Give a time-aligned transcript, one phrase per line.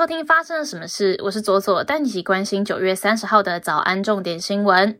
[0.00, 1.20] 收听发生了什么事？
[1.22, 4.98] 我是左左，带你一起关心九月三十号的早安重点新闻。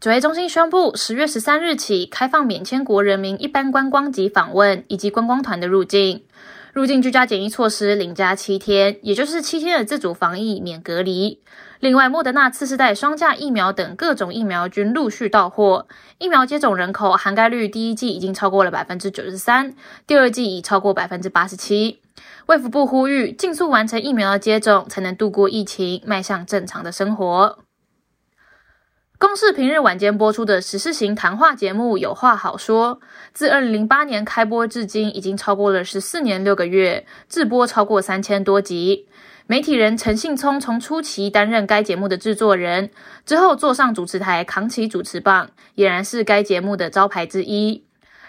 [0.00, 6.24] 九月中心宣布，十月十三日起开放免签国人民一般观光及访问，以及观光团的入境。
[6.72, 11.40] 入境居家检疫措施零加七天，也就是七天的自主防疫免隔离。
[11.80, 15.86] 另外，莫德纳次世代双价疫苗等各种疫苗均陆续到货。
[16.18, 19.74] 疫苗接种人口涵盖率，第一季已经超过了百分之九十三，
[20.06, 22.00] 第二季已超过百分之八十七。
[22.46, 27.58] 卫福部呼吁，尽速完成疫苗的接种，才能度过疫情，迈向正常的生活。
[29.18, 33.00] 公视平日晚间播出的时事型谈话节目《有话好说》，
[33.32, 39.08] 自二零零八年开播至今，已经超过了十四年六个月，制播超过三千多集。
[39.48, 42.90] 媒体人陈信聪从初期担任该节目的制作人，
[43.26, 47.84] 之后坐上主持台扛起主持棒，俨然是该节目的招牌之一。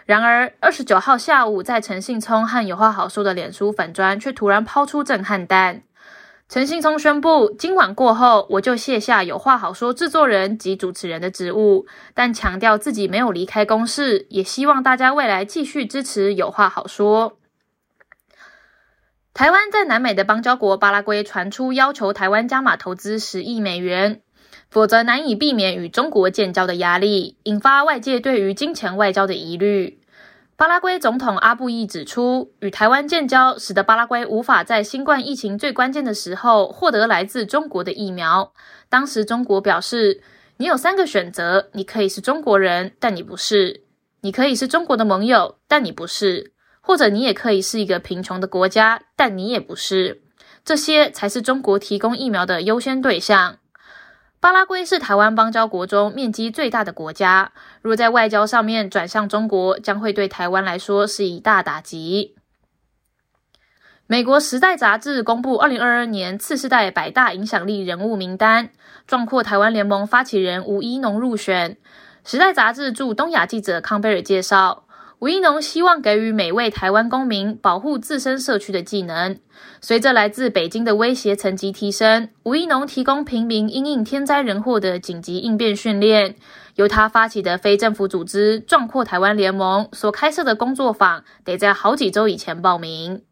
[0.07, 5.83] 然而，二十九号下午，在陈信聪和《有话好说》的脸书粉砖，却突然抛出震撼弹。
[6.49, 17.37] 陈信聪宣布，今晚过后，我就卸下有话好说制作人及主持人的职务，但强调自己没有离开公司，也希望大家未来继续支持有话好说。
[19.31, 24.23] 台湾在南美的邦交国巴拉圭传出要求台湾加码投资十亿美元，
[24.71, 29.98] 否则难以避免与中国建交的压力，引发外界对于金钱外交的疑虑。
[30.59, 38.51] 巴拉圭总统阿布伊指出，与台湾建交使得巴拉圭无法在新冠疫情最关键的时候获得来自中国的疫苗。
[38.89, 40.21] 当时中国表示
[40.59, 43.83] ：“你有三个选择，你可以是中国人，但你不是；
[44.19, 50.21] 你可以是中国的盟友，但你不是；或者你也可以是一个贫穷的国家，但你也不是。
[50.65, 53.58] 这些才是中国提供疫苗的优先对象。”
[54.41, 57.51] 巴拉圭是台湾邦交国中面积最大的国家，
[57.81, 62.35] 若在外交上面转向中国，将会对台湾来说是一大打击。
[64.07, 68.69] 美国《时代》杂志公布二零二二年次世代百大影响力人物名单，
[69.05, 71.73] 壮阔台湾联盟发起人吴一农入选。
[72.23, 74.85] 《时代》杂志驻东亚记者康贝尔介绍。
[75.19, 79.37] 吴一农希望给予每位台湾公民保护自身社区的技能。
[79.81, 86.35] 随着来自北京的威胁层级提升，吴一农提供平民因应天灾人祸的紧急应变训练。
[86.75, 93.23] 由他发起的非政府组织“壮阔台湾联盟”所开设的工作坊，得在好几周以前报名。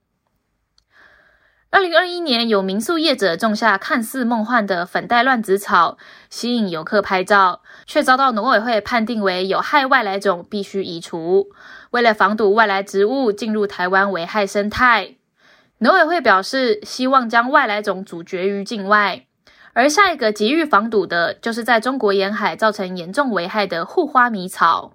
[1.69, 5.97] 二零二一年，有民宿业者种下看似梦幻的粉黛乱子草，
[6.29, 11.47] 吸引游客拍照，却遭到农委会判定为有害外来种，必须移除。
[11.91, 15.15] 为了防堵外来植物进入台湾危害生态，
[15.79, 19.25] 农委会表示希望将外来种阻绝于境外。
[19.73, 24.93] 而下一个急于防堵的，就是在中国沿海造成严重危害的护花迷草。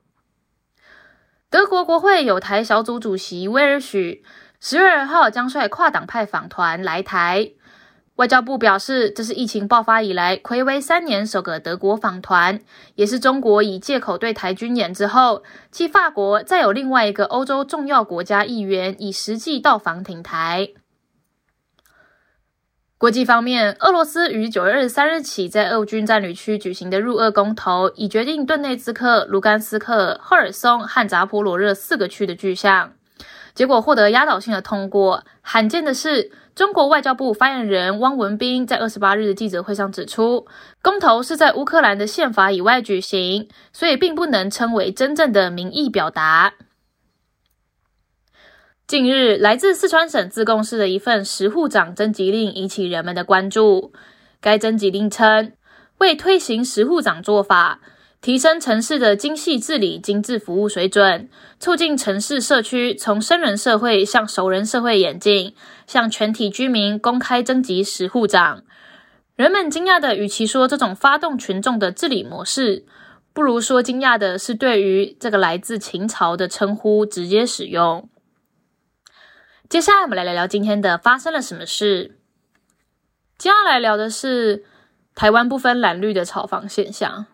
[1.48, 4.24] 德国国会有台小组主席威尔许
[4.59, 7.53] 十月二号将率跨党派访团来台。
[8.16, 12.60] 外交部表示，这是疫情爆发以来暌违三年首个德国访团，
[12.94, 20.68] 也是中国以借口对台军演之后，继法国再有另外一个欧洲重要国家议员以实际到访挺台。
[22.98, 32.92] 国际方面，俄罗斯于九月二十三日起在俄军占领区举行的入俄公投，已决定顿内兹克、卢甘斯克、赫尔松和扎波罗热四个区的去向。
[33.54, 35.24] 结果获得压倒性的通过。
[35.40, 40.46] 罕见的是，中国外交部发言人汪文斌在二十八日的记者会上指出，
[40.82, 46.54] 公投是在乌克兰的宪法以外举行，所以并不能称为真正的民意表达。
[48.86, 53.92] 近日，来自四川省自贡市的一份十户长征集令引起人们的关注。
[54.41, 55.52] 该征集令称，
[55.98, 57.80] 为推行十户长做法。
[58.22, 61.28] 提升城市的精细治理、精致服务水准，
[61.59, 65.56] 促进城市社区从生人社会向熟人社会演进，
[65.88, 68.62] 向全体居民公开征集十户长。
[69.34, 72.87] 人们惊讶的，与其说这种发动群众的治理模式，
[73.33, 78.09] 不如说惊讶的是对于这个来自秦朝的称呼直接使用。
[79.68, 82.18] 接下来，我们来聊聊今天的发生了什么事。
[83.36, 84.63] 接下来聊的是
[85.16, 87.27] 台湾不分蓝绿的炒房现象。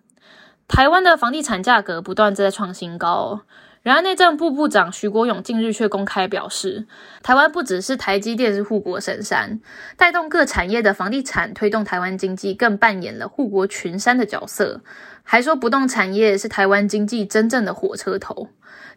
[0.69, 3.41] 台湾的房地产价格不断在创新高，
[3.83, 6.87] 然而内政部部长徐国勇近日却公开表示，
[7.23, 9.61] 台湾不只是台积电是护国神山，
[9.97, 14.83] 带动各产业的房地产推动台湾经济更扮演了护国群山的角色，
[15.25, 18.49] 还说不动产业是台湾经济真正的火车头。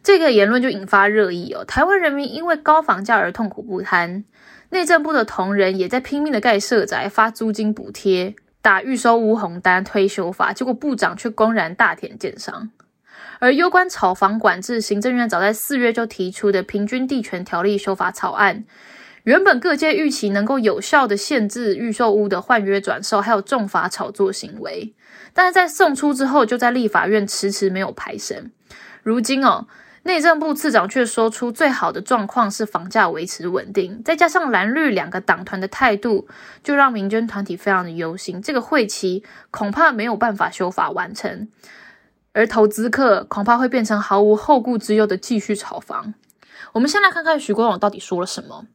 [0.02, 4.24] 这个言论就引发热议哦，台湾人民因为高房价而痛苦不堪，
[4.68, 8.34] 内政部的同仁也在拼命的盖社宅发租金补贴。
[8.62, 12.70] 打预收无红单推修法，结果部长却公然大田建商。
[13.40, 18.64] 而有关炒房管制，行政院早在四月就提出的平均地权条例修法草案，
[19.24, 24.94] 原本各界预期能够有效的限制预售屋的换约转售，还有重罚炒作行为，
[25.32, 28.52] 但是在送出之后，就在立法院迟迟没有排审。
[29.02, 29.66] 如今哦，
[30.04, 36.26] 内政部次长却说出最好的状况是房价维持稳定，再加上蓝绿两个党团的态度，
[36.64, 39.22] 就让民间团体非常的忧心，这个会期
[39.52, 41.48] 恐怕没有办法修法完成，
[42.32, 46.14] 而投资客恐怕会变成毫无后顾之忧的继续炒房。
[46.72, 48.66] 我们先来看看徐国勇到底说了什么。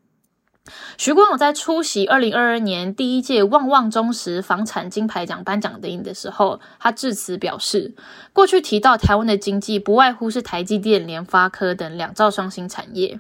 [0.98, 7.96] 徐国勇在出席二零二二年第一届旺旺中时房产金牌奖颁奖典礼的时候，他致辞表示，
[8.34, 13.20] 过去提到台湾的经济不外乎是台积电、联发科等两兆双星产业，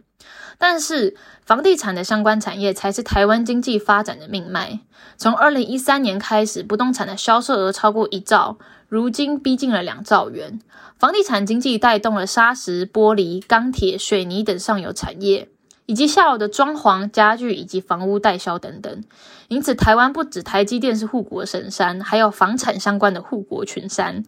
[0.58, 1.16] 但是
[1.46, 4.80] 房地产的相关产业才是台湾经济发展的命脉。
[5.16, 8.58] 从二零一三年开始，不动产的销售额超过一兆，
[8.90, 10.60] 如今逼近了两兆元。
[11.00, 15.50] 房地产经济带动了砂石、玻璃、钢铁、水泥等上游产业。
[15.88, 19.04] 以及下游的装潢、家具以及房屋代销等等，
[19.48, 24.24] 因此台湾不止台积电是护国神山，还有房产相关的护国群山，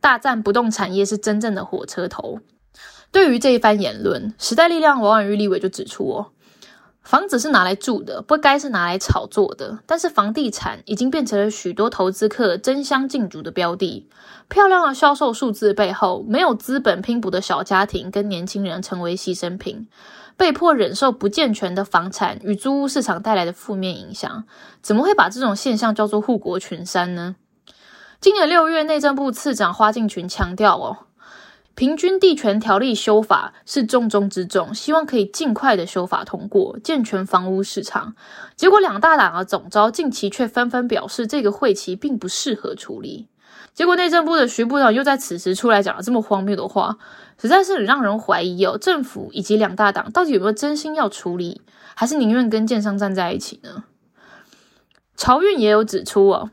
[0.00, 2.40] 大战不动产业是真正的火车头。
[3.10, 6.26] 对于这一番言论，时代力量王婉玉立委就指出哦，
[7.02, 9.80] 房子是拿来住的，不该是拿来炒作的。
[9.86, 14.08] 但是房地产已经变成了许多投资客争相竞逐的标的，
[14.48, 19.86] 漂亮的销售数字背后，没有资本拼搏的小家庭跟年轻人成为牺牲品。
[20.42, 24.42] 被迫忍受不健全的房产与租屋市场带来的负面影响，
[24.82, 27.36] 怎么会把这种现象叫做护国群山呢？
[28.20, 31.06] 今年六月，内政部次长花敬群强调哦，
[31.76, 38.16] 平均地权条例修法是重中之重，希望可以尽快的修法通过，健全房屋市场。
[38.56, 43.28] 结果两大党的总召近期却纷纷表示，这个会期并不适合处理。
[43.74, 46.98] 结果内政部的徐部长又在此时出来讲了这么荒谬的话。
[47.40, 51.62] 实在是让人怀疑哦，政府以及两大党到底有没有真心要处理，
[51.96, 53.82] 还是宁愿跟建商站在一起呢？
[55.16, 56.50] 朝运也有指出哦，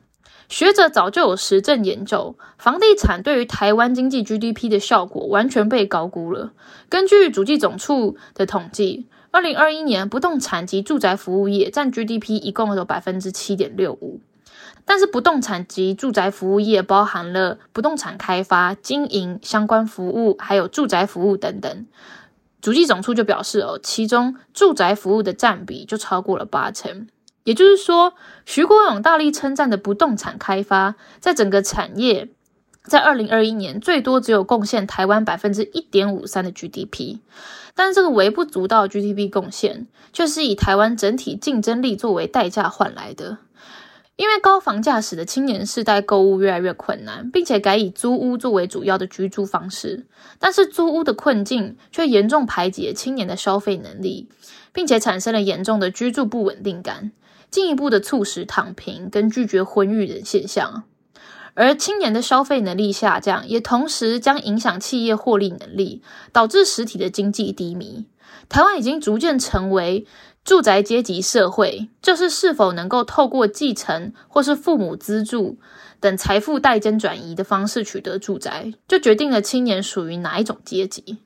[0.47, 6.53] 学者早就有实证研究，房地产对于台湾经济 GDP 的效果完全被高估了。
[6.89, 14.21] 根据主计总处的统计，二零二一年不动产及住宅服务业占 GDP 一共有百分之七点六五。
[14.89, 21.85] 但是不动产及住宅服务业包含了不动产开发、经营相关服务，还有住宅服务等等。
[22.59, 27.07] 主计总处就表示哦，其中住宅服务的占比就超过了八成。
[27.43, 28.15] 也就是说，
[28.47, 32.29] 徐国勇大力称赞的不动产开发，在整个产业
[32.83, 37.19] 在二零二一年最多只有贡献台湾百分之一点五三的 GDP，
[37.75, 43.37] 但是这个微不足道 GDP 贡献，却是以台湾整体竞争力作为代价换来的。
[44.19, 50.07] 因为高房价使得青年世代购物越来越困难，并且改以租屋作为主要的居住方式。
[50.39, 54.27] 但是租屋的困境却严重排挤青年的消费能力，
[54.73, 57.13] 并且产生了严重的居住不稳定感，
[57.49, 60.83] 进一步的促使躺平跟拒绝婚育等现象。
[61.53, 66.01] 而青年的消费能力下降，也同时将影响企业获利能力，
[66.33, 68.05] 导致实体的经济低迷。
[68.49, 70.05] 台湾已经逐渐成为。
[70.49, 75.59] 住宅阶级社会就是是否能够透过继承或是父母资助
[75.99, 81.19] 等财富代间转移的方式取得住宅，就决定了青年属于哪一种阶级。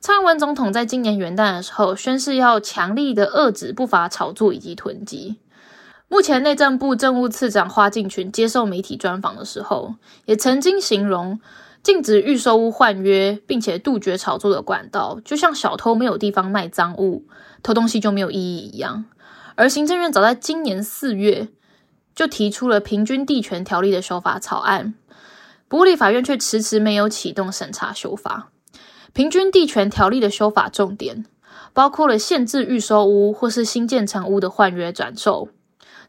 [0.00, 5.38] 蔡英文总统在今年元旦的时候宣誓要强力的遏制不法炒作以及囤积。
[6.08, 9.94] 目前内政部政务次长花敬群接受媒体专访的时候，
[10.26, 11.40] 也曾经形容
[11.82, 17.24] 禁止预售屋换约，并且杜绝炒作的管道，就像小偷没有地方卖赃物。
[17.62, 19.04] 偷东西就没有意义一样，
[19.54, 21.48] 而行政院早在今年四月
[22.14, 24.94] 就提出了平均地权条例的修法草案，
[25.68, 28.50] 不过立法院却迟迟没有启动审查修法。
[29.12, 31.26] 平均地权条例的修法重点
[31.72, 35.48] 包括了限制预收屋或是新建成屋的换约转售，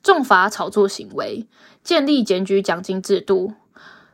[0.02, 1.48] 重罚炒作行为，
[1.84, 3.54] 建立检举奖金制度，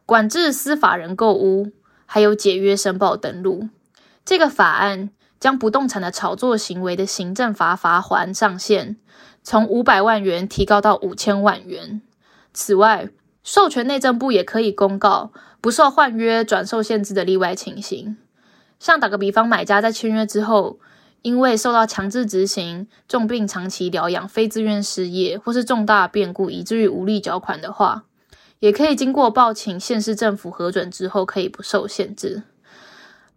[0.06, 1.72] 管制司法人购屋，
[2.06, 3.70] 还有解约申报登录。
[4.26, 5.12] 这个法案。
[5.40, 8.98] 将不动产的炒作行为的行政罚罚还上限
[9.42, 12.02] 从五百万元提高到五千万元。
[12.54, 13.10] 此外，
[13.44, 15.32] 授权内政部也可以公告
[15.62, 18.18] 不受换约转售限制的例外情形，
[18.80, 20.80] 像打个比方，买家在签约之后，
[21.22, 28.04] 因为受到强制执行、重病长期疗养、非自愿失业或是重大变故，以至于无力缴款的话，
[28.60, 32.44] 也可以经过报请县市政府核准之后，可以不受限制。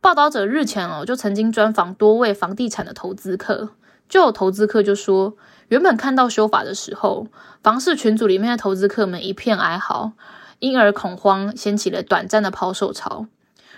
[0.02, 3.70] 报道者日前哦，就曾经专访多位房地产的投资客，
[4.08, 5.36] 就有投资客就说，
[5.68, 7.28] 原本看到修法的时候，
[7.62, 10.10] 房市群组里面的投资客们一片哀嚎，
[10.58, 13.28] 因而恐慌，掀起了短暂的抛售潮。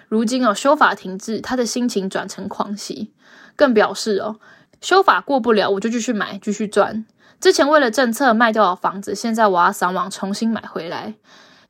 [0.08, 3.12] 如今哦，修法停滞，他的心情转成狂喜，
[3.54, 4.36] 更表示哦，
[4.80, 7.04] 修法过不了，我就继续买，继续赚。
[7.38, 11.16] 之前为了政策卖掉的房子，现在我要上网重新买回来，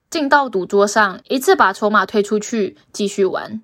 [0.09, 3.61] 进到赌桌上，一次把筹码推出去，继续玩。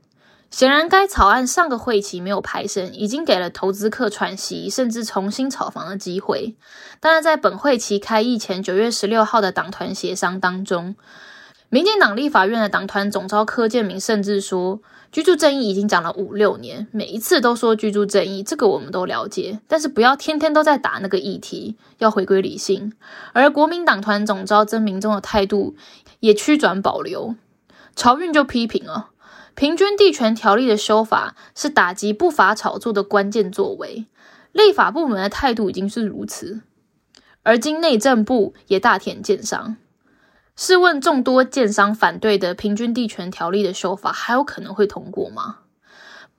[0.51, 6.57] 显然，该草案上个会期没有排审，已经给了投资客喘息，甚至重新炒房的机会。
[6.99, 10.97] 但是在本会期开议前，九月十六号的党团协商当中，
[11.69, 14.81] 民进党立法院的党团总召柯建明甚至说，
[15.13, 22.93] 居住正义已经讲了五六年，每一次都说居住正义，这个我们都了解，但是不要天天都在打那个议题，要回归理性。
[23.33, 25.77] 而国民党团总召曾明忠的态度
[26.19, 27.37] 也趋转保留，
[27.95, 29.11] 朝运就批评了。
[29.55, 34.07] 平均地权条例的修法是打击不法炒作的关键作为，
[34.53, 36.61] 立法部门的态度已经是如此，
[37.43, 39.77] 而今内政部也大田建商。
[40.57, 45.61] 试问众多建商反对的平均地权条例的修法，还有可能会通过吗？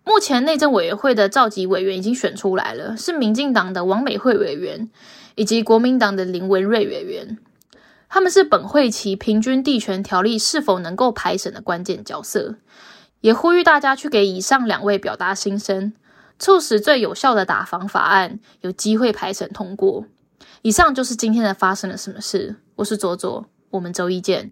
[0.03, 4.89] 目前内政委员会的召集委员已经选出来了，是民进党的王美惠委员
[5.36, 7.38] 以及国民党的林文瑞委员，
[8.10, 12.55] 他们是本会期平均地权条例是否能够排审的关键角色。
[13.21, 15.93] 也呼吁大家去给以上两位表达心声，
[16.37, 20.05] 促使最有效的打防法案有机会排审通过。
[20.63, 22.57] 以上就是今天的发生了什么事。
[22.75, 24.51] 我是左左，我们周一见。